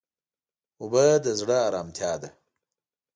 [0.81, 2.29] اوبه د زړه ارامتیا ده.